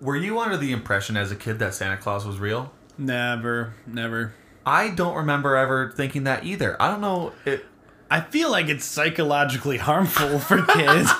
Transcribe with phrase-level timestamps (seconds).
[0.00, 2.72] Were you under the impression as a kid that Santa Claus was real?
[2.96, 4.34] Never, never.
[4.64, 6.80] I don't remember ever thinking that either.
[6.80, 7.32] I don't know.
[7.44, 7.64] It,
[8.10, 11.10] I feel like it's psychologically harmful for kids.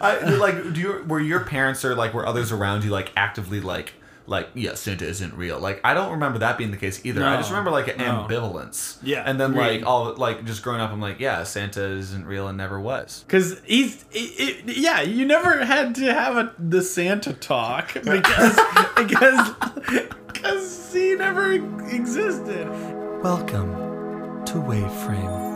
[0.00, 0.72] I like.
[0.74, 3.94] Do you were your parents or like were others around you like actively like
[4.28, 5.58] like yeah Santa isn't real.
[5.58, 7.24] Like I don't remember that being the case either.
[7.24, 8.26] I just remember like an no.
[8.28, 8.98] ambivalence.
[9.02, 9.78] Yeah, and then agreed.
[9.78, 13.24] like all like just growing up, I'm like yeah Santa isn't real and never was.
[13.26, 18.58] Because he's, it, it, yeah, you never had to have a, the Santa talk because
[18.96, 19.54] because
[20.26, 21.52] because he never
[21.88, 22.68] existed.
[23.22, 25.47] Welcome to Waveframe.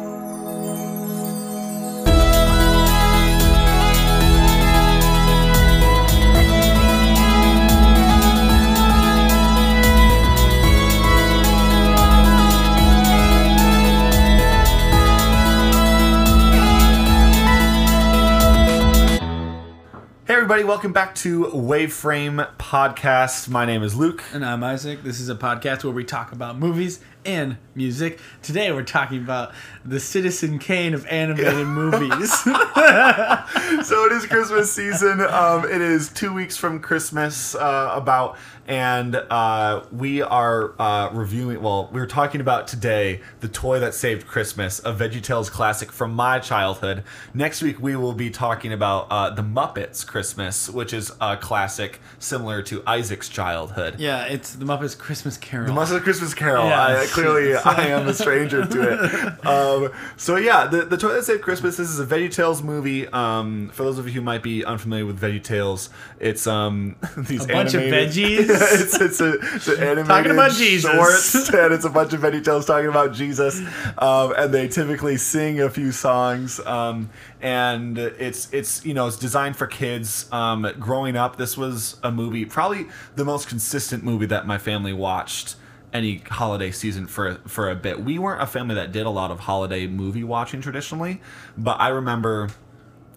[20.63, 23.49] Everybody, welcome back to Waveframe Podcast.
[23.49, 24.23] My name is Luke.
[24.33, 25.03] And I'm Isaac.
[25.03, 28.19] This is a podcast where we talk about movies and music.
[28.43, 29.53] Today we're talking about
[29.85, 32.33] the Citizen Kane of animated movies.
[32.43, 35.21] so it is Christmas season.
[35.21, 41.63] Um, it is two weeks from Christmas, uh, about, and uh, we are uh, reviewing.
[41.63, 46.15] Well, we are talking about today the toy that saved Christmas, a VeggieTales classic from
[46.15, 47.05] my childhood.
[47.35, 52.01] Next week we will be talking about uh, the Muppets Christmas, which is a classic
[52.19, 53.99] similar to Isaac's childhood.
[53.99, 55.67] yeah, it's the Muppets Christmas Carol.
[55.67, 56.67] The Muppets Christmas Carol.
[56.67, 59.33] Yeah, I, it's- clearly, I am a stranger to it.
[59.53, 61.77] Um, so yeah, the the Toy That Saved Christmas.
[61.77, 63.09] This is a VeggieTales movie.
[63.09, 65.89] Um, for those of you who might be unfamiliar with VeggieTales,
[66.21, 68.81] it's um these A bunch of animated- veggies?
[68.81, 70.91] it's it's, a, it's an animated Talking about Jesus.
[70.91, 73.61] shorts, and it's a bunch of VeggieTales talking about Jesus.
[73.99, 76.61] Um, and they typically sing a few songs.
[76.61, 77.11] Um,
[77.41, 80.29] and it's it's you know it's designed for kids.
[80.33, 84.93] Um, growing up, this was a movie, probably the most consistent movie that my family
[84.93, 85.57] watched
[85.93, 88.03] any holiday season for for a bit.
[88.03, 91.21] We weren't a family that did a lot of holiday movie watching traditionally,
[91.57, 92.51] but I remember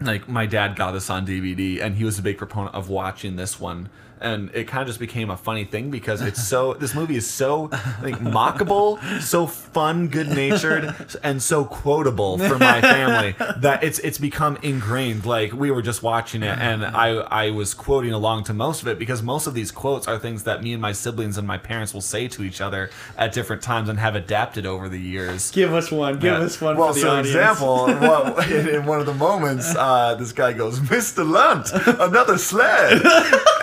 [0.01, 3.37] like my dad got this on DVD and he was a big proponent of watching
[3.37, 3.89] this one
[4.25, 7.29] and it kind of just became a funny thing because it's so this movie is
[7.29, 7.69] so
[8.01, 10.93] like mockable so fun good natured
[11.23, 16.03] and so quotable for my family that it's it's become ingrained like we were just
[16.03, 17.09] watching it and I
[17.45, 20.43] I was quoting along to most of it because most of these quotes are things
[20.43, 23.61] that me and my siblings and my parents will say to each other at different
[23.61, 26.15] times and have adapted over the years Give us one.
[26.15, 26.39] Give yeah.
[26.39, 27.27] us one Well, for the so audience.
[27.29, 31.27] example, what, in, in one of the moments, uh, this guy goes, "Mr.
[31.29, 33.01] Lunt, another sled,"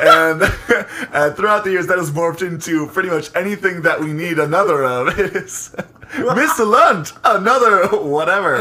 [0.01, 4.13] and, and uh, throughout the years, that has morphed into pretty much anything that we
[4.13, 5.19] need another of.
[5.19, 5.75] Is
[6.13, 6.67] Mr.
[6.67, 8.59] Lunt, another whatever.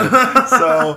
[0.47, 0.96] So,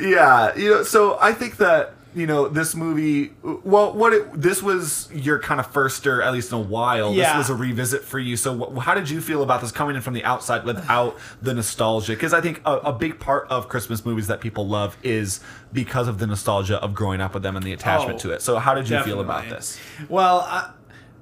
[0.00, 1.94] yeah, you know, so I think that.
[2.14, 3.32] You know this movie.
[3.42, 7.12] Well, what it, this was your kind of first, or at least in a while.
[7.12, 7.36] Yeah.
[7.36, 8.36] This was a revisit for you.
[8.36, 11.52] So, wh- how did you feel about this coming in from the outside without the
[11.54, 12.12] nostalgia?
[12.12, 15.40] Because I think a, a big part of Christmas movies that people love is
[15.72, 18.42] because of the nostalgia of growing up with them and the attachment Oh, to it.
[18.42, 19.78] So, how did you feel about this?
[20.08, 20.70] Well, I,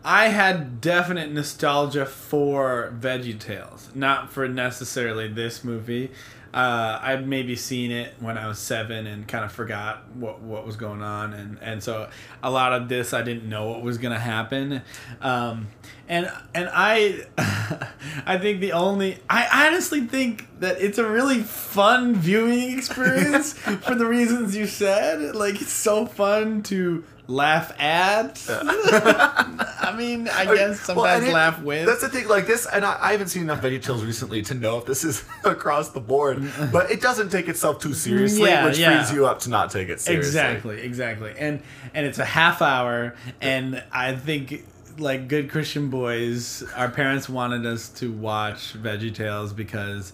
[0.04, 6.10] I had definite nostalgia for VeggieTales, not for necessarily this movie.
[6.52, 10.66] Uh, I'd maybe seen it when I was seven and kind of forgot what, what
[10.66, 12.10] was going on, and, and so
[12.42, 14.82] a lot of this I didn't know what was gonna happen,
[15.22, 15.68] um,
[16.08, 17.24] and and I
[18.26, 23.94] I think the only I honestly think that it's a really fun viewing experience for
[23.94, 25.34] the reasons you said.
[25.34, 28.40] Like it's so fun to laugh at.
[28.48, 31.86] I mean, I guess sometimes and it- laugh with.
[31.86, 32.28] That's the thing.
[32.28, 35.24] Like this, and I, I haven't seen enough VeggieTales recently to know if this is
[35.44, 36.42] across the board.
[36.72, 39.02] But it doesn't take itself too seriously, Yeah, which yeah.
[39.02, 40.28] frees you up to not take it seriously.
[40.28, 41.62] exactly, exactly, and
[41.94, 44.64] and it's a half hour, and I think
[44.98, 50.12] like good Christian boys, our parents wanted us to watch VeggieTales because.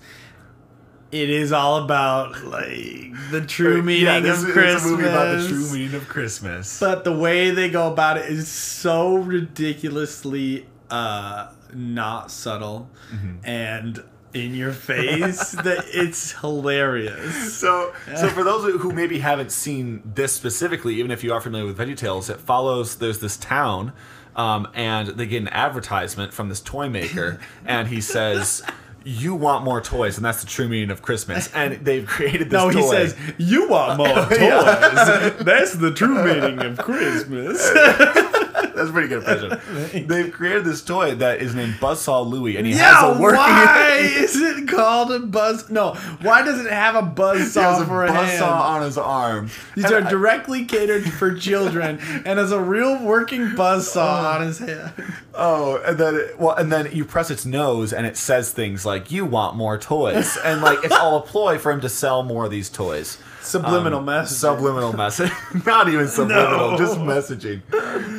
[1.11, 4.85] It is all about like the true meaning yeah, this of is Christmas.
[4.85, 6.79] a movie about the true meaning of Christmas.
[6.79, 13.37] But the way they go about it is so ridiculously uh not subtle Mm-hmm.
[13.45, 14.03] and
[14.35, 17.55] in your face that it's hilarious.
[17.59, 21.65] So, so for those who maybe haven't seen this specifically, even if you are familiar
[21.67, 22.97] with VeggieTales, it follows.
[22.97, 23.95] There's this town,
[24.37, 28.63] um, and they get an advertisement from this toy maker, and he says.
[29.11, 31.49] You want more toys, and that's the true meaning of Christmas.
[31.55, 32.91] And they've created this No, he toy.
[32.91, 34.39] says, You want more toys.
[34.39, 35.31] Yeah.
[35.41, 37.59] That's the true meaning of Christmas.
[38.79, 40.07] That's a pretty good impression.
[40.09, 43.39] They've created this toy that is named Buzzsaw Louie, and he Yeah, has a working.
[43.39, 45.69] why is it called a buzz?
[45.69, 48.43] No, why does it have a buzz saw a for a buzzsaw hand?
[48.45, 49.51] on his arm.
[49.75, 54.33] These And are I- directly catered for children, and has a real working buzz saw
[54.37, 54.93] on his hand.
[55.35, 58.85] Oh, and then it, well, and then you press its nose, and it says things
[58.87, 62.23] like "You want more toys," and like it's all a ploy for him to sell
[62.23, 63.19] more of these toys.
[63.41, 64.37] Subliminal Um, message.
[64.39, 65.31] Subliminal message.
[65.65, 66.77] Not even subliminal, No.
[66.77, 67.63] just messaging.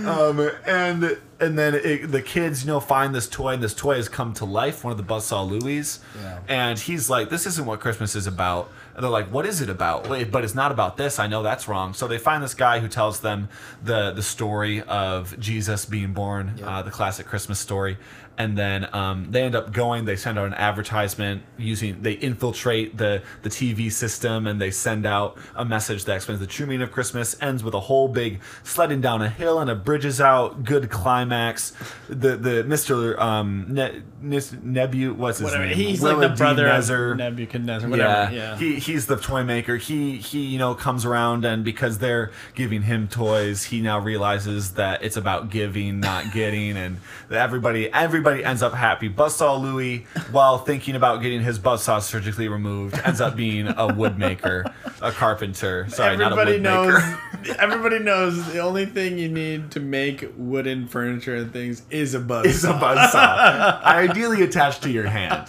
[0.10, 3.96] Um, and and then it, the kids, you know, find this toy, and this toy
[3.96, 4.84] has come to life.
[4.84, 6.40] One of the Buzzsaw Louis, Yeah.
[6.48, 9.70] and he's like, "This isn't what Christmas is about." And they're like, "What is it
[9.70, 11.18] about?" Wait, but it's not about this.
[11.20, 11.94] I know that's wrong.
[11.94, 13.48] So they find this guy who tells them
[13.84, 17.98] the the story of Jesus being born, uh, the classic Christmas story.
[18.40, 20.06] And then um, they end up going.
[20.06, 22.02] They send out an advertisement using.
[22.02, 26.48] They infiltrate the the TV system and they send out a message that explains the
[26.48, 27.36] true meaning of Christmas.
[27.42, 30.64] Ends with a whole big sledding down a hill and a bridges out.
[30.64, 31.74] Good climax.
[32.08, 35.66] The the Mister um, ne- Nebu what's his Whatever.
[35.66, 35.76] name?
[35.76, 37.12] He's like the brother Nebuchadnezzar.
[37.12, 37.90] of Nebuchadnezzar.
[37.90, 38.34] Whatever.
[38.34, 38.58] Yeah.
[38.58, 39.76] He he's the toy maker.
[39.76, 44.76] He he you know comes around and because they're giving him toys, he now realizes
[44.76, 46.98] that it's about giving, not getting, and
[47.28, 47.92] that everybody
[48.30, 49.10] everybody ends up happy.
[49.10, 54.72] Buzzsaw Louie, while thinking about getting his buzzsaw surgically removed, ends up being a woodmaker,
[55.02, 55.88] a carpenter.
[55.90, 57.56] Sorry, everybody not a knows.
[57.60, 62.20] everybody knows the only thing you need to make wooden furniture and things is a
[62.20, 62.46] buzz.
[62.46, 65.48] It's a buzzsaw, ideally attached to your hand.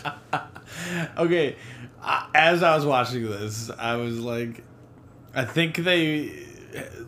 [1.18, 1.56] okay,
[2.34, 4.64] as I was watching this, I was like,
[5.34, 6.46] I think they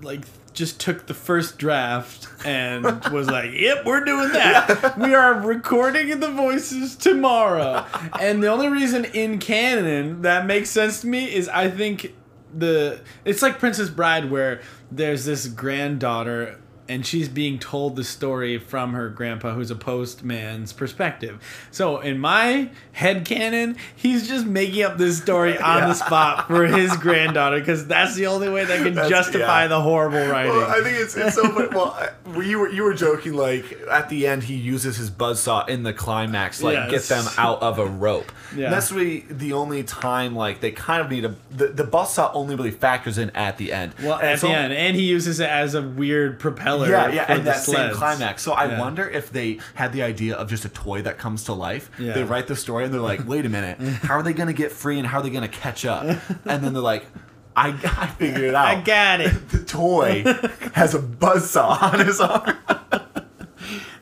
[0.02, 0.24] like
[0.54, 4.98] just took the first draft and was like, "Yep, we're doing that.
[4.98, 7.84] We are recording the voices tomorrow."
[8.20, 12.14] And the only reason in canon that makes sense to me is I think
[12.54, 14.60] the it's like Princess Bride where
[14.90, 16.58] there's this granddaughter
[16.92, 21.40] and she's being told the story from her grandpa who's a postman's perspective.
[21.70, 25.86] So in my head canon, he's just making up this story on Yeah.
[25.88, 29.68] the spot for his granddaughter because that's the only way that can That's- justify yeah.
[29.68, 30.52] the horrible writing.
[30.52, 31.68] Well, I think it's, it's so funny.
[31.68, 32.08] Well,
[32.44, 35.92] you were you were joking like at the end he uses his buzzsaw in the
[35.92, 38.30] climax like get them out of a rope.
[38.56, 38.64] Yeah.
[38.66, 42.30] And that's really the only time like they kind of need a the, the buzzsaw
[42.34, 43.94] only really factors in at the end.
[44.02, 46.38] well, And at the end, and he uses it as a weird
[46.86, 47.08] propeller.
[47.10, 48.42] Yeah, yeah, and that same climax.
[48.42, 48.80] So I Yeah.
[48.80, 51.90] wonder if they had the idea of just a toy that comes to life.
[51.98, 52.12] Yeah.
[52.12, 54.52] They write the story and they're like, wait a minute, how are they going to
[54.52, 56.04] get free and how are they going to catch up?
[56.44, 57.06] And then they're like,
[57.54, 58.66] I, I figured it out.
[58.66, 59.48] I got it.
[59.50, 60.22] the toy
[60.74, 62.56] has a buzzsaw on his arm.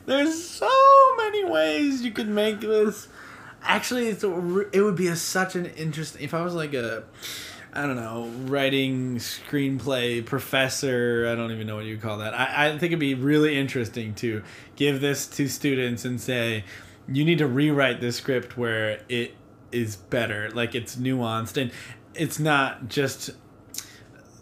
[0.05, 0.69] There's so
[1.17, 3.07] many ways you could make this.
[3.63, 6.21] Actually, it's a, it would be a, such an interesting.
[6.23, 7.03] If I was like a,
[7.73, 11.27] I don't know, writing screenplay professor.
[11.31, 12.33] I don't even know what you call that.
[12.33, 14.43] I, I think it'd be really interesting to
[14.75, 16.65] give this to students and say,
[17.07, 19.35] you need to rewrite this script where it
[19.71, 21.71] is better, like it's nuanced and
[22.13, 23.31] it's not just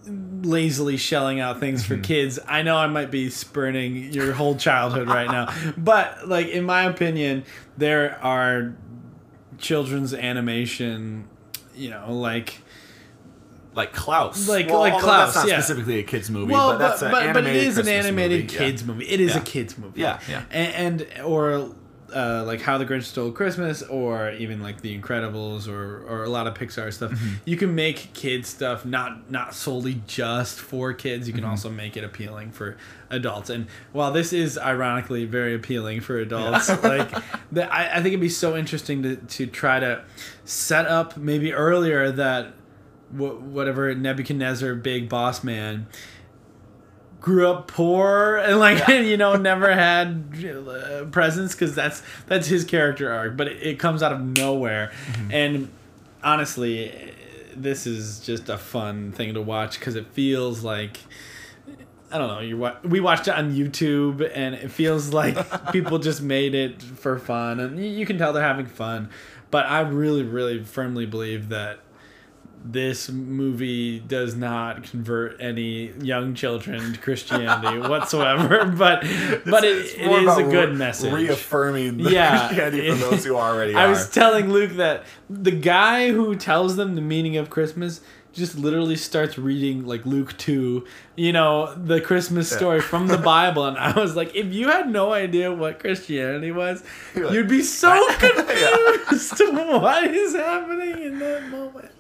[0.08, 2.04] lazily shelling out things for mm-hmm.
[2.04, 2.40] kids.
[2.48, 6.84] I know I might be spurning your whole childhood right now, but like in my
[6.84, 7.44] opinion,
[7.78, 8.76] there are
[9.60, 11.28] children's animation,
[11.76, 12.62] you know, like
[13.76, 14.48] Like Klaus.
[14.50, 15.60] Like- like Klaus, That's not yeah.
[15.60, 18.58] specifically a kids movie, well, but that's an but, but it animated an animated movie.
[18.58, 18.88] kids Yeah.
[18.88, 19.06] movie.
[19.10, 19.42] It is Yeah.
[19.42, 20.02] a kids movie.
[20.02, 20.44] Yeah, yeah.
[20.52, 21.76] And, and or
[22.14, 26.30] uh, like How the Grinch Stole Christmas, or even like The Incredibles, or or a
[26.30, 27.12] lot of Pixar stuff.
[27.12, 27.34] Mm-hmm.
[27.46, 31.28] You can make kids stuff not not solely just for kids.
[31.28, 31.52] You can Mm-hmm.
[31.52, 32.78] also make it appealing for
[33.12, 33.52] adults.
[33.52, 37.12] And while this is ironically very appealing for adults, like
[37.52, 40.04] the, I, I think it'd be so interesting to to try to
[40.46, 42.59] set up maybe earlier that wh-
[43.12, 45.88] whatever Nebuchadnezzar, big boss man,
[47.22, 52.64] grew up poor and like you know never had uh, presents because that's that's his
[52.64, 53.38] character arc.
[53.38, 54.92] But it, it comes out of nowhere,
[55.32, 55.70] and
[56.24, 57.14] honestly,
[57.56, 61.00] this is just a fun thing to watch because it feels like.
[62.12, 62.40] I don't know.
[62.40, 65.38] You wa- we watched it on YouTube, and it feels like
[65.72, 69.12] people just made it for fun, and you can tell they're having fun.
[69.52, 71.82] But I really, really firmly believe that
[72.64, 78.66] this movie does not convert any young children to Christianity whatsoever.
[78.66, 79.02] But
[79.46, 81.14] but it, It's it more a good re- message.
[81.14, 82.48] Reaffirming the Yeah.
[82.48, 83.90] Christianity for those who already I are.
[83.90, 88.02] was telling Luke that the guy who tells them the meaning of Christmas
[88.34, 93.66] just literally starts reading like Luke 2, you know, the Christmas story from the Bible.
[93.66, 96.84] And I was like, if you had no idea what Christianity was,
[97.16, 101.92] You're like, you'd be so confused to what is happening in that moment.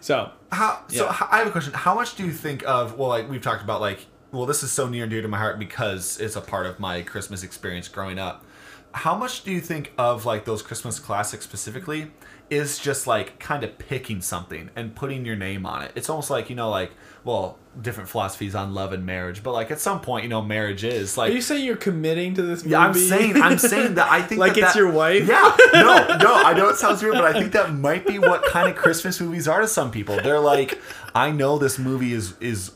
[0.00, 1.12] So, How, so Yeah.
[1.12, 1.72] how, I have a question.
[1.72, 4.72] How much do you think of well, like we've talked about, like well, this is
[4.72, 7.86] so near and dear to my heart because it's a part of my Christmas experience
[7.88, 8.44] growing up.
[8.94, 12.10] How much do you think of like those Christmas classics specifically
[12.52, 15.92] is just like kind of picking something and putting your name on it?
[15.94, 16.92] It's almost like, you know, like,
[17.24, 20.84] well, different philosophies on love and marriage, but like at some point, you know, marriage
[20.84, 22.72] is like Are you saying you're committing to this movie?
[22.72, 25.26] yeah, I'm saying I'm saying that I think Like that it's that- your wife?
[25.26, 28.44] Yeah, no, no, I know it sounds weird, but I think that might be what
[28.44, 30.16] kind of Christmas movies are to some people.
[30.16, 30.80] They're like,
[31.14, 32.72] I know this movie is is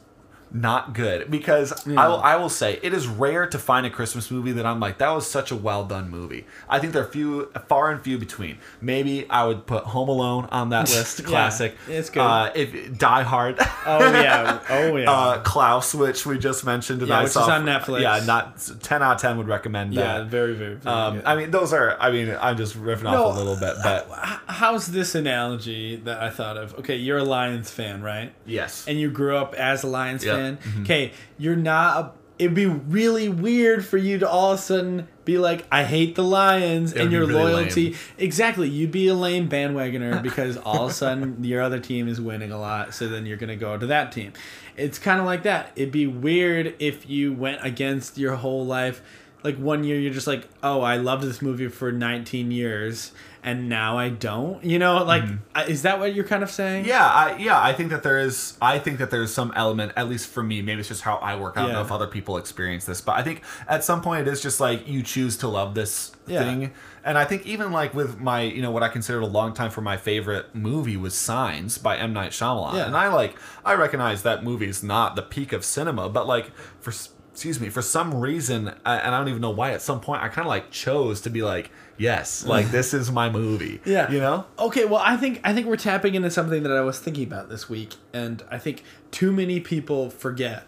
[0.61, 4.31] not good because I will I will say it is rare to find a Christmas
[4.31, 6.47] movie that I'm like that was such a well done movie.
[6.69, 8.59] I think they're few far and few between.
[8.81, 11.77] Maybe I would put Home Alone on that list, Yeah, classic.
[11.89, 12.21] it's good.
[12.21, 13.57] Uh, if Die Hard.
[13.85, 14.61] Oh yeah.
[14.71, 15.11] Oh yeah.
[15.11, 18.01] Uh, Klaus, which we just mentioned, and Yeah, I which is saw on Netflix.
[18.03, 20.19] Yeah, not ten out of ten would recommend yeah.
[20.19, 20.27] that.
[20.27, 20.75] Very very.
[20.77, 21.23] very Um.
[21.27, 21.97] I mean, those are.
[22.01, 25.97] I mean, I'm just riffing No, off a little bit, but H- how's this analogy
[25.97, 26.75] that I thought of?
[26.79, 28.33] Okay, you're a Lions fan, right?
[28.47, 30.35] yes, And you grew up as a Lions Yeah.
[30.37, 30.46] fan.
[30.55, 30.83] Mhm.
[30.83, 31.97] Okay, you're not.
[32.05, 35.85] A, it'd be really weird for you to all of a sudden be like, "I
[35.85, 37.85] hate the Lions," It and your really loyalty.
[37.91, 37.95] lame.
[38.19, 42.21] Exactly, you'd be a lame bandwagoner because all of a sudden your other team is
[42.21, 44.33] winning a lot, so then you're gonna go to that team.
[44.77, 45.73] It's kind of like that.
[45.75, 49.01] It'd be weird if you went against your whole life.
[49.47, 53.13] Like one year, you're just like, "Oh, I loved this movie for 19 years."
[53.45, 55.23] And now I don't, you know, like,
[55.55, 56.81] I- is that what you're kind of saying?
[56.83, 56.89] Mm-hmm.
[56.89, 57.63] yeah, I, yeah.
[57.63, 58.59] I think that there is.
[58.61, 60.63] I think that there's some element, at least for me.
[60.63, 61.57] Maybe it's just how I work.
[61.57, 64.31] I don't know if other people experience this, but I think at some point it
[64.33, 66.41] is just like you choose to love this Yeah.
[66.43, 66.73] thing.
[67.05, 69.71] And I think even like with my, you know, what I considered a long time
[69.71, 72.87] for my favorite movie was Signs by M Night Shyamalan, Yeah.
[72.87, 76.51] and I like I recognize that movie is not the peak of cinema, but like
[76.81, 76.93] for
[77.37, 79.73] excuse me for some reason, I, and I don't even know why.
[79.73, 83.13] At some point, I kind of like chose to be like, yes, like this is
[83.13, 83.83] my movie.
[83.85, 84.11] Yeah.
[84.11, 84.47] you know.
[84.59, 87.51] Okay, well, I think I think we're tapping into something that I was thinking about
[87.51, 90.67] this week, and I think too many people forget,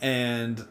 [0.00, 0.66] and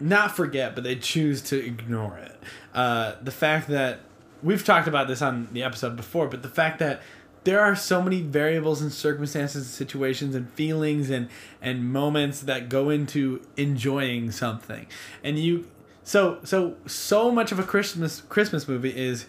[0.00, 2.36] not forget, but they choose to ignore it.
[2.74, 4.00] Uh, the fact that
[4.42, 7.00] we've talked about this on the episode before, but the fact that
[7.44, 11.28] there are so many variables and circumstances and situations and feelings and
[11.62, 14.86] and moments that go into enjoying something
[15.22, 15.66] and you
[16.02, 19.26] so so so much of a christmas christmas movie is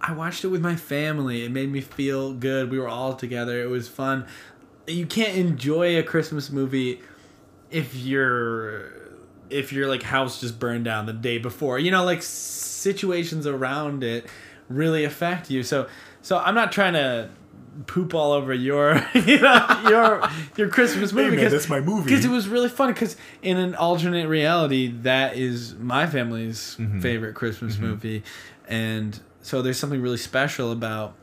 [0.00, 1.44] I watched it with my family.
[1.44, 2.70] It made me feel good.
[2.70, 3.60] We were all together.
[3.62, 4.26] It was fun.
[4.86, 7.00] You can't enjoy a Christmas movie
[7.70, 8.92] if your
[9.50, 11.78] if your like house just burned down the day before.
[11.78, 14.26] You know, like situations around it
[14.68, 15.62] really affect you.
[15.62, 15.88] So
[16.22, 17.30] so I'm not trying to
[17.86, 22.04] poop all over your you know your your Christmas movie because that's my movie.
[22.10, 27.00] because it was really fun because in an alternate reality that is my family's Mm-hmm.
[27.00, 28.22] favorite christmas movie
[28.66, 31.14] and so there's something really special about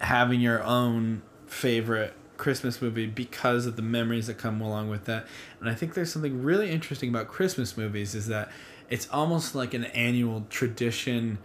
[0.00, 5.26] having your own favorite christmas movie because of the memories that come along with that
[5.60, 8.50] and i think there's something really interesting about christmas movies is that
[8.90, 11.38] it's almost like an annual tradition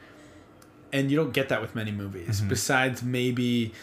[0.93, 2.49] and you don't get that with many movies Mm-hmm.
[2.49, 3.73] besides maybe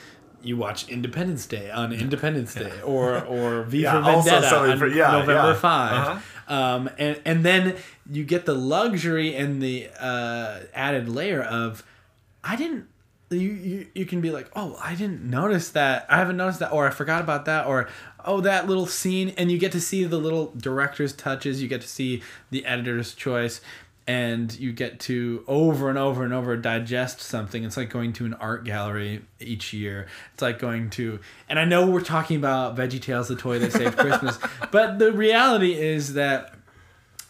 [0.42, 5.12] you watch Independence Day on Independence Day or or V Yeah, Vendetta on for- yeah,
[5.12, 5.54] November yeah.
[5.54, 6.54] 5 Uh-huh.
[6.54, 7.76] um, and and then
[8.10, 11.84] you get the luxury and the uh, added layer of
[12.44, 12.86] I didn't
[13.30, 16.70] you, you you can be like oh I didn't notice that I haven't noticed that
[16.72, 17.88] or I forgot about that or
[18.24, 21.80] oh that little scene and you get to see the little director's touches you get
[21.80, 23.60] to see the editor's choice
[24.06, 27.64] and you get to over and over and over digest something.
[27.64, 30.06] It's like going to an art gallery each year.
[30.34, 33.96] It's like going to and i know we're talking about VeggieTales the toy that saved
[33.96, 34.38] christmas
[34.70, 36.54] but the reality is that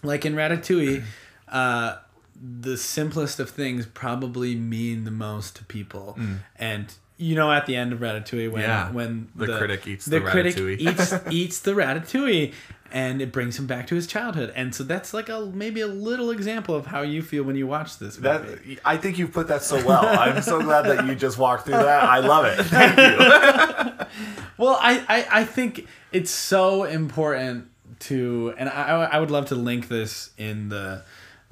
[0.03, 1.03] like in ratatouille
[1.49, 1.97] uh,
[2.41, 6.15] the simplest of things probably mean the most to people.
[6.57, 8.91] And you know at the end of ratatouille when Yeah.
[8.93, 10.79] when The critic eats the the critic ratatouille.
[10.79, 12.53] eats eats the ratatouille
[12.93, 15.87] and it brings him back to his childhood and so that's like a maybe a
[15.89, 18.75] little example of how you feel when you watch this movie.
[18.77, 20.05] That I think you put that so well.
[20.07, 22.05] I'm so glad that you just walked through that.
[22.05, 22.63] I love it.
[22.67, 24.07] Thank you.
[24.59, 27.69] Well, I, I, I think it's so important
[28.01, 31.03] to, and I, I would love to link this in the,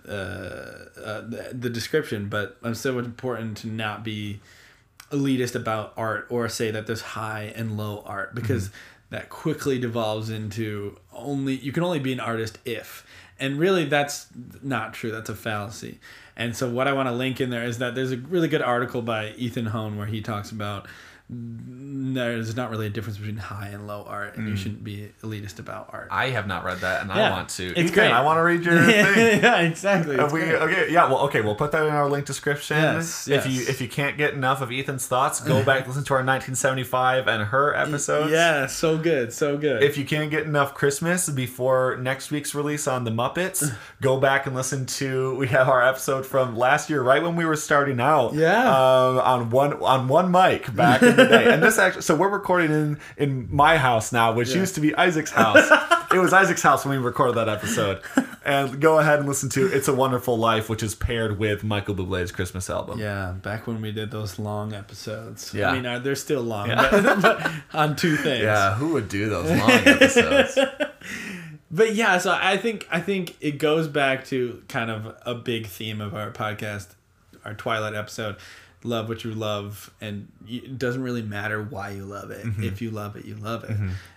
[0.08, 4.40] uh, uh, the, the description, but it's so important to not be
[5.14, 9.16] elitist about art or say that there's high and low art because mm-hmm.
[9.16, 13.06] that quickly devolves into only, you can only be an artist if.
[13.38, 14.28] And really, that's
[14.62, 15.10] not true.
[15.10, 15.98] That's a fallacy.
[16.36, 18.62] And so, what I want to link in there is that there's a really good
[18.62, 20.86] article by Ethan Hone where he talks about
[22.14, 24.58] there's not really a difference between high and low art, and you Mm.
[24.58, 26.08] shouldn't be elitist about art.
[26.10, 27.66] I have not read that, and I want to.
[27.70, 28.10] It's Ethan, great.
[28.12, 29.42] I want to read your thing.
[29.42, 30.16] yeah, exactly.
[30.16, 30.54] Have It's we, great.
[30.54, 32.76] okay, yeah, well, okay, we'll put that in our link description.
[32.76, 33.46] Yes, if yes.
[33.46, 37.26] you if you can't get enough of Ethan's thoughts, go back listen to our 1975
[37.26, 38.30] and her episodes.
[38.30, 39.82] Yeah, so good, so good.
[39.82, 44.46] If you can't get enough Christmas before next week's release on the Muppets, go back
[44.46, 48.00] and listen to we have our episode from last year, right when we were starting
[48.00, 48.34] out.
[48.34, 48.68] Yeah.
[48.68, 52.28] Um, on one on one mic back in the day, and this actually, so we're
[52.28, 54.58] recording in in my house now, which Yeah.
[54.60, 55.68] used to be Isaac's house.
[56.12, 58.00] it was Isaac's house when we recorded that episode.
[58.46, 61.94] And go ahead and listen to "It's a Wonderful Life," which is paired with Michael
[61.94, 63.00] Bublé's Christmas album.
[63.00, 65.54] yeah, back when we did those long episodes.
[65.54, 65.70] Yeah.
[65.70, 66.88] I mean, they're still long, Yeah.
[66.90, 68.42] but, but on two things.
[68.42, 70.58] Yeah, who would do those long episodes?
[71.70, 75.66] But yeah, so I think I think it goes back to kind of a big
[75.66, 76.88] theme of our podcast,
[77.46, 78.36] our Twilight episode.
[78.86, 82.44] Love what you love, and it doesn't really matter why you love it.
[82.44, 82.64] Mm-hmm.
[82.64, 83.70] If you love it, you love it,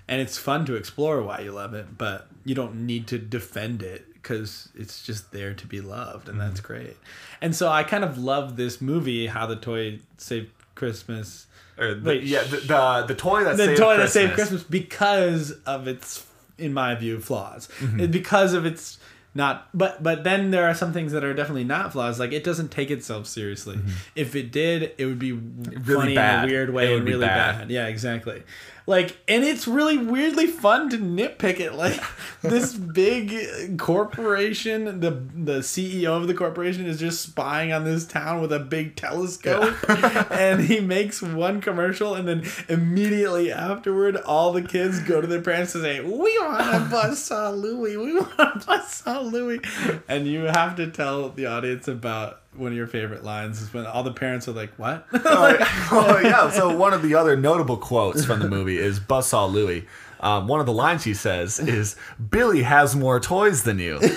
[0.09, 1.97] and it's fun to explore why you love it.
[1.97, 6.37] But you don't need to defend it because it's just there to be loved, and
[6.37, 6.47] Mm-hmm.
[6.49, 6.97] that's great.
[7.41, 11.47] And so I kind of love this movie, How the Toy Saved Christmas.
[11.79, 14.13] Or the, Wait, yeah, the, the the toy that the saved toy Christmas.
[14.13, 16.25] that saved Christmas because of its,
[16.57, 17.69] in my view, flaws.
[17.79, 18.07] Mm-hmm.
[18.11, 18.97] Because of its
[19.37, 22.19] not, but but then there are some things that are definitely not flaws.
[22.19, 23.79] Like it doesn't take itself seriously.
[24.15, 26.15] If it did, it would be funny Mm-hmm.
[26.15, 26.43] bad.
[26.43, 27.57] in a weird way It would and be really bad.
[27.59, 27.69] bad.
[27.71, 28.43] Yeah, exactly.
[28.87, 31.73] Like, and it's really weirdly fun to nitpick it.
[31.73, 32.01] Like
[32.41, 38.39] this big corporation, the the CEO of the corporation is just spying on this town
[38.39, 39.75] with a big telescope,
[40.31, 45.41] and he makes one commercial, and then immediately afterward, all the kids go to their
[45.41, 47.97] parents and say, "We want a buzzsaw Louie.
[47.97, 49.59] We want a buzzsaw Louie,"
[50.07, 53.85] and you have to tell the audience about one of your favorite lines is when
[53.85, 55.57] all the parents are like, "What?" oh,
[55.91, 56.49] oh, yeah.
[56.49, 59.87] So one of the other notable quotes from the movie is Buzzsaw Louie.
[60.19, 61.95] Um, one of the lines he says is,
[62.29, 63.99] "Billy has more toys than you."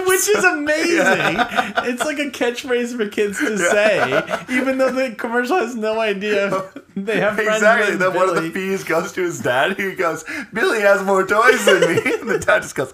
[0.10, 1.36] which is amazing.
[1.84, 6.70] It's like a catchphrase for kids to say, even though the commercial has no idea
[6.96, 7.96] they have exactly.
[7.96, 8.52] Then one of the Billy.
[8.52, 9.78] fees goes to his dad.
[9.78, 12.92] He goes, "Billy has more toys than me." And the dad just goes,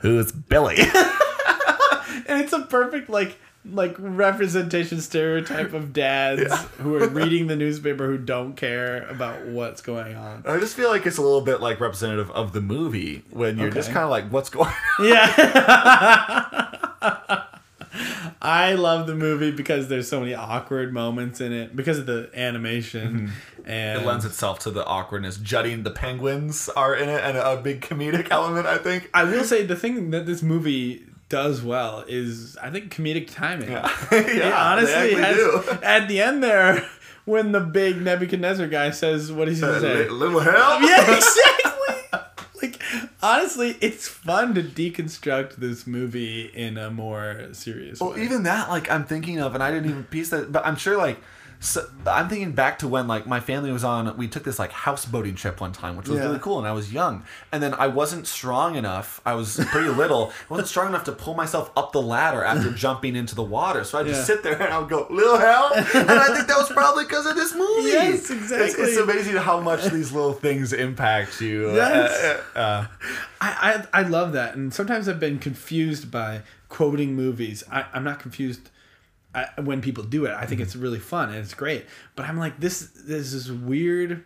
[0.00, 7.46] "Who's Billy?" and it's a perfect like like representation stereotype of dads who are reading
[7.46, 10.42] the newspaper who don't care about what's going on.
[10.46, 13.70] I just feel like it's a little bit like representative of the movie when you're
[13.70, 15.04] just kind of like, "What's going?" on?
[15.06, 16.66] Yeah.
[18.42, 22.30] I love the movie because there's so many awkward moments in it because of the
[22.34, 23.32] animation
[23.66, 24.02] and Mm-hmm.
[24.02, 25.36] It lends itself to the awkwardness.
[25.36, 28.66] Jutting the penguins are in it, and a big comedic element.
[28.66, 29.10] I think.
[29.12, 33.70] I will say the thing that this movie does well is I think comedic timing.
[33.70, 36.86] Yeah, yeah honestly has, at the end there
[37.24, 40.08] when the big Nebuchadnezzar guy says what he Uh, say?
[40.08, 40.82] little help.
[40.82, 42.20] yeah, exactly.
[42.62, 42.82] like
[43.22, 48.22] honestly, it's fun to deconstruct this movie in a more serious Well, way.
[48.24, 50.96] even that, like, I'm thinking of, and I didn't even piece that, but I'm sure,
[50.98, 51.18] like,
[51.62, 54.72] so, I'm thinking back to when, like, my family was on, we took this, like,
[54.72, 56.24] houseboating trip one time, which was Yeah.
[56.24, 57.22] really cool, and I was young.
[57.52, 61.12] And then I wasn't strong enough, I was pretty little, I wasn't strong enough to
[61.12, 63.84] pull myself up the ladder after jumping into the water.
[63.84, 64.24] So I'd just Yeah.
[64.36, 65.76] sit there and I would go, little help.
[65.76, 67.90] And I think that was probably because of this movie.
[67.90, 68.84] Yes, It's, exactly.
[68.84, 71.70] it's amazing how much these little things impact you.
[71.74, 72.40] Yes.
[72.56, 72.86] Uh, uh,
[73.42, 77.64] I, I I love that, and sometimes I've been confused by quoting movies.
[77.70, 78.70] I, I'm not confused
[79.34, 80.32] I, when people do it.
[80.32, 82.90] I think it's really fun and it's great, but I'm like this.
[82.96, 84.24] This is weird,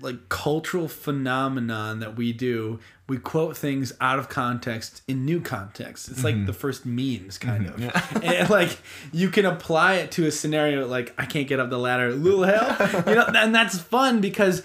[0.00, 2.80] like cultural phenomenon that we do.
[3.06, 6.08] We quote things out of context in new context.
[6.08, 6.46] It's like mm-hmm.
[6.46, 8.16] the first memes, kind mm-hmm.
[8.16, 8.78] of, and like
[9.12, 12.44] you can apply it to a scenario like I can't get up the ladder, little
[12.44, 14.62] help, you know, and that's fun because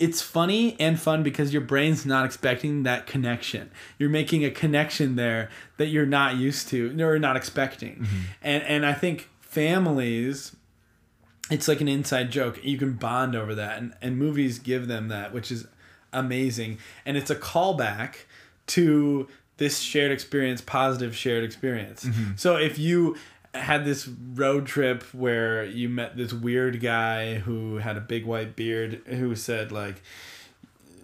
[0.00, 3.70] it's funny and fun because your brain's not expecting that connection.
[3.98, 7.96] You're making a connection there that you're not used to or not expecting.
[7.96, 8.20] Mm-hmm.
[8.42, 10.56] And and I think families
[11.50, 12.64] it's like an inside joke.
[12.64, 15.66] You can bond over that and, and movies give them that, which is
[16.12, 16.78] amazing.
[17.04, 18.14] And it's a callback
[18.68, 22.04] to this shared experience, positive shared experience.
[22.04, 22.32] Mm-hmm.
[22.36, 23.16] So if you
[23.54, 28.54] had this road trip where you met this weird guy who had a big white
[28.54, 30.02] beard who said like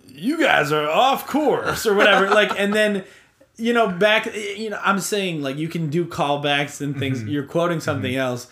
[0.09, 2.31] you guys are off course or whatever.
[2.37, 3.05] Like and then
[3.57, 7.23] you know back you know i'm saying like you can do callbacks and things.
[7.25, 8.49] You're quoting something else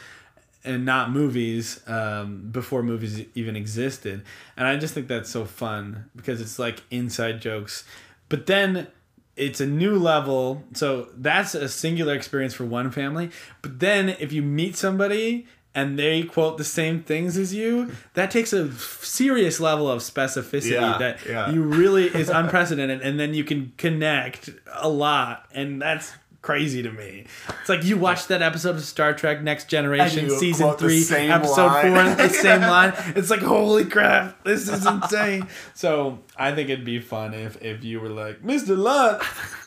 [0.64, 4.24] and not movies um, before movies even existed.
[4.56, 7.84] And i just think that's so fun because it's like inside jokes.
[8.28, 8.88] But then
[9.36, 13.30] it's a new level so that's a singular experience for one family.
[13.62, 18.30] But then if you meet somebody and they quote the same things as you, that
[18.30, 21.50] takes a serious level of specificity Yeah, that yeah.
[21.50, 26.12] you really is unprecedented, and then you can connect a lot, and that's
[26.44, 27.24] crazy to me.
[27.60, 32.16] It's like you watched that episode of Star Trek Next Generation, season three, episode line.
[32.16, 32.92] four, the same line.
[33.16, 35.48] It's like holy crap, this is insane.
[35.72, 38.76] So I think it'd be fun if if you were like, Mr.
[38.76, 39.22] Lunt,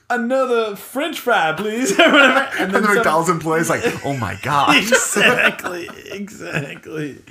[0.10, 2.16] another French fry, please, and
[2.60, 4.76] And then the McDonald's employee's like, oh my god.
[4.78, 7.22] exactly, exactly.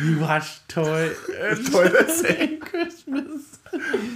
[0.00, 3.58] You watch Toy Toy That Sing Christmas.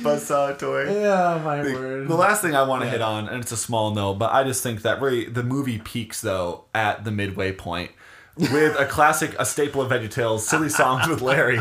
[0.03, 0.85] Buzzsaw toy.
[0.91, 2.09] Yeah, my word.
[2.09, 4.45] The last thing I want to hit on, and it's a small note, but I
[4.45, 7.91] just think that really the movie peaks though at the midway point
[8.37, 11.61] with a classic, a staple of VeggieTales, silly songs with Larry.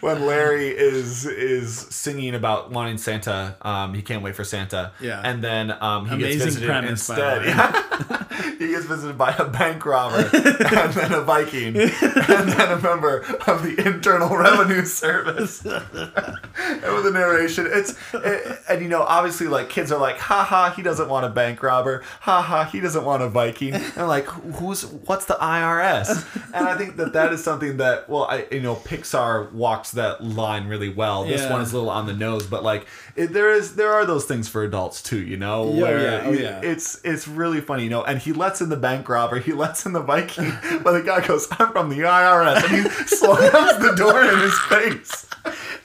[0.00, 4.92] When Larry is is singing about wanting Santa, um, he can't wait for Santa.
[5.00, 5.20] Yeah.
[5.24, 7.44] and then um, he Amazing gets visited premise, by instead.
[7.46, 8.54] Yeah.
[8.58, 13.20] he gets visited by a bank robber and then a Viking and then a member
[13.46, 15.64] of the Internal Revenue Service.
[15.64, 20.44] and with the narration, it's it, and you know obviously like kids are like, ha
[20.44, 24.08] ha, he doesn't want a bank robber, ha ha, he doesn't want a Viking, and
[24.08, 25.40] like who's what's the
[25.70, 26.26] IRS?
[26.52, 30.20] And I think that that is something that well, I you know Pixar walks that
[30.24, 31.24] line really well.
[31.24, 31.52] This Yeah.
[31.52, 34.24] one is a little on the nose, but like it, there is there are those
[34.24, 36.60] things for adults too, you know, Yeah, where yeah, oh, it- yeah.
[36.62, 38.02] it's it's really funny, you know.
[38.02, 40.52] And he lets in the bank robber, he lets in the Viking,
[40.82, 44.58] but the guy goes, "I'm from the IRS," and he slams the door in his
[44.58, 45.26] face.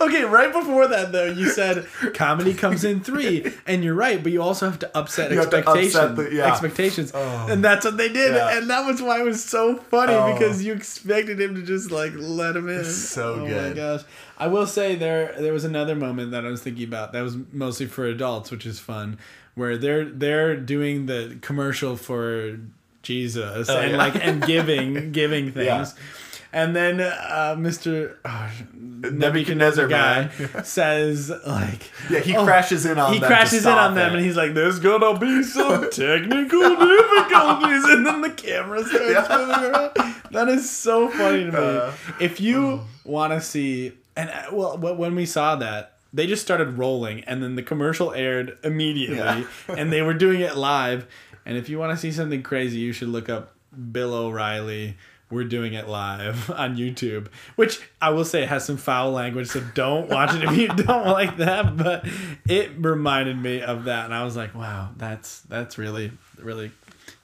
[0.02, 4.32] Okay, right before that though, you said comedy comes in three, and you're right, but
[4.32, 5.96] you also have to upset to expectations.
[5.96, 6.52] upset the- yeah.
[6.52, 7.48] Expectations, Oh.
[7.50, 10.34] and that's what they did, and that was why it was so funny Oh.
[10.34, 12.84] because you expected him to just like let him in.
[12.86, 13.54] So good.
[13.54, 14.02] oh my gosh!
[14.38, 17.38] I will say there there was another moment that I was thinking about that was
[17.52, 19.18] mostly for adults, which is fun,
[19.56, 22.60] where they're they're doing the commercial for
[23.04, 23.98] Jesus Oh, and yeah.
[23.98, 25.86] like and giving giving Yeah.
[26.56, 28.16] And then uh, Mr.
[28.24, 28.50] Oh,
[29.12, 30.30] Nebuchadnezzar guy
[30.64, 33.28] says like Yeah, he Oh, crashes in on he them.
[33.28, 38.22] crashes in on them and he's like there's gonna be some technical difficulties and then
[38.22, 40.12] the camera starts Yeah.
[40.32, 44.78] that is so funny to me Uh, if you want to see and uh, well
[44.78, 49.44] when we saw that they just started rolling and then the commercial aired immediately Yeah.
[49.78, 51.06] and they were doing it live
[51.46, 53.54] and if you want to see something crazy you should look up
[53.92, 54.96] bill o'reilly
[55.32, 59.62] we're doing it live on YouTube, which I will say has some foul language, so
[59.74, 61.76] don't watch it if you don't like that.
[61.78, 62.08] But
[62.48, 66.72] it reminded me of that, and I was like, "Wow, that's that's really really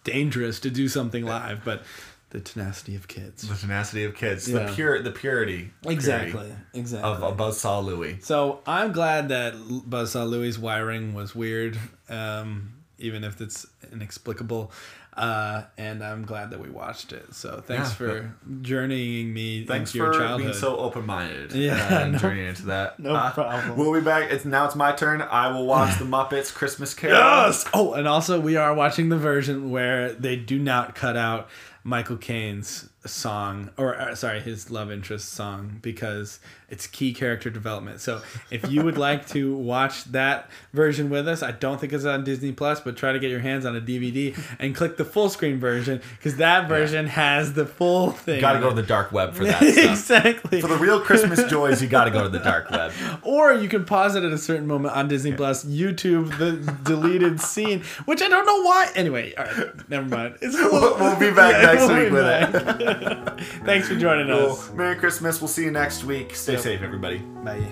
[0.03, 1.83] dangerous to do something live." But
[2.31, 4.65] the tenacity of kids, the tenacity of kids, Yeah.
[4.65, 7.11] the pure, the purity, exactly, purity exactly.
[7.11, 8.17] of a Buzzsaw Louie.
[8.21, 11.77] So I'm glad that Buzzsaw Louis' wiring was weird,
[12.09, 14.71] um, even if it's inexplicable.
[15.15, 17.34] Uh, and I'm glad that we watched it.
[17.36, 20.39] So thanks Yeah, for journeying me Thanks for childhood.
[20.39, 21.52] being so open-minded.
[21.56, 22.97] Yeah, and no- journeying into that.
[23.00, 23.78] no Uh, problem.
[23.78, 24.32] We'll be back.
[24.32, 25.21] It's now it's my turn.
[25.21, 27.17] I will watch the Muppets Christmas Carol.
[27.17, 27.65] Yes.
[27.74, 31.50] Oh, and also we are watching the version where they do not cut out
[31.84, 37.99] Michael Caine's song, or uh, sorry, his love interest song, because it's key character development.
[37.99, 42.05] So if you would like to watch that version with us, I don't think it's
[42.05, 45.03] on Disney Plus, but try to get your hands on a DVD and click the
[45.03, 48.39] full screen version because that version has the full thing.
[48.39, 50.61] Got to go to the dark web for that exactly.
[50.61, 52.91] For the real Christmas joys, you got to go to the dark web.
[53.23, 57.39] Or you can pause it at a certain moment on Disney Plus, YouTube the deleted
[57.41, 58.89] scene, which I don't know why.
[58.95, 60.37] Anyway, all right, never mind.
[60.41, 62.90] It's a We'll- we'll be back next we'll week be with back.
[63.65, 64.71] Thanks for joining us.
[64.73, 65.41] Merry Christmas.
[65.41, 66.36] We'll see you next week.
[66.36, 66.62] Stay Yep.
[66.62, 67.19] safe, everybody.
[67.19, 67.67] Bye.